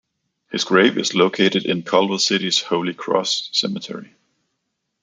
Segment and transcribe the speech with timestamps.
[0.51, 4.15] His grave is located in Culver City's Holy Cross Cemetery.